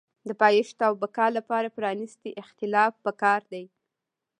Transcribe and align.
د 0.27 0.29
پایښت 0.41 0.77
او 0.87 0.93
بقا 1.01 1.27
لپاره 1.37 1.67
پرانیستی 1.77 2.31
اختلاف 2.43 2.91
پکار 3.05 3.41
دی. 3.51 3.65